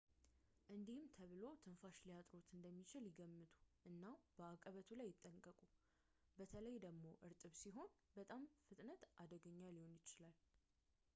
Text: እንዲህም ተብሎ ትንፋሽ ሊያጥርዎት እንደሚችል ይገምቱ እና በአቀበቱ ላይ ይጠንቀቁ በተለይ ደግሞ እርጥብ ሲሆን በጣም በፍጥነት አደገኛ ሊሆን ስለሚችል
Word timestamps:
እንዲህም 0.75 1.09
ተብሎ 1.17 1.43
ትንፋሽ 1.63 1.97
ሊያጥርዎት 2.09 2.47
እንደሚችል 2.55 3.03
ይገምቱ 3.09 3.53
እና 3.89 4.03
በአቀበቱ 4.37 4.89
ላይ 4.99 5.09
ይጠንቀቁ 5.13 5.61
በተለይ 6.39 6.79
ደግሞ 6.85 7.05
እርጥብ 7.27 7.53
ሲሆን 7.63 7.91
በጣም 8.17 8.47
በፍጥነት 8.55 9.03
አደገኛ 9.25 9.61
ሊሆን 9.77 9.97
ስለሚችል 10.13 10.57